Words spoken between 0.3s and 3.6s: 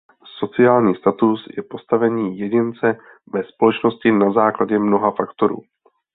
Sociální status je postavení jedince ve